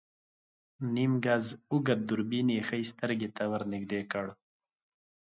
نيم 0.93 1.13
ګز 1.25 1.45
اوږد 1.71 1.99
دوربين 2.09 2.47
يې 2.55 2.59
ښی 2.67 2.81
سترګې 2.91 3.29
ته 3.35 3.43
ور 3.51 3.63
نږدې 3.73 4.01
کړ. 4.11 4.25